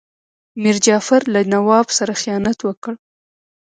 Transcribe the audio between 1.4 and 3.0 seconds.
نواب سره خیانت وکړ.